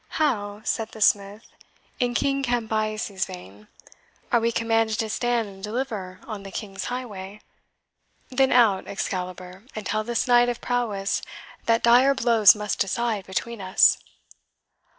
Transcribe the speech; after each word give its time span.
"How?" 0.17 0.63
said 0.63 0.93
the 0.93 0.99
smith, 0.99 1.45
in 1.99 2.15
King 2.15 2.41
Cambyses' 2.41 3.25
vein, 3.27 3.67
"are 4.31 4.39
we 4.39 4.51
commanded 4.51 4.97
to 4.97 5.09
stand 5.11 5.47
and 5.47 5.63
deliver 5.63 6.21
on 6.25 6.41
the 6.41 6.49
king's 6.49 6.85
highway? 6.85 7.39
Then 8.29 8.51
out, 8.51 8.87
Excalibur, 8.87 9.63
and 9.75 9.85
tell 9.85 10.03
this 10.03 10.27
knight 10.27 10.49
of 10.49 10.59
prowess 10.59 11.21
that 11.67 11.83
dire 11.83 12.15
blows 12.15 12.55
must 12.55 12.79
decide 12.79 13.27
between 13.27 13.61
us!" 13.61 13.99